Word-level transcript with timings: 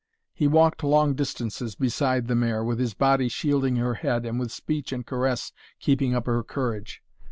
He 0.33 0.47
walked 0.47 0.83
long 0.83 1.13
distances 1.13 1.75
beside 1.75 2.25
the 2.27 2.33
mare, 2.33 2.63
with 2.63 2.79
his 2.79 2.95
body 2.95 3.29
shielding 3.29 3.75
her 3.75 3.93
head 3.93 4.25
and 4.25 4.39
with 4.39 4.51
speech 4.51 4.91
and 4.91 5.05
caress 5.05 5.51
keeping 5.79 6.15
up 6.15 6.25
her 6.25 6.41
courage. 6.41 7.03